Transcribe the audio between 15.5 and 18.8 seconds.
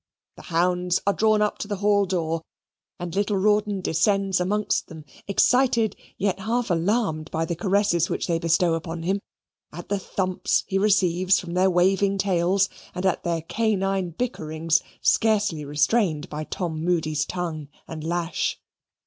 restrained by Tom Moody's tongue and lash.